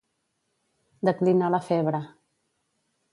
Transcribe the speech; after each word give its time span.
Declinar 1.09 1.51
la 1.57 1.61
febre. 1.67 2.01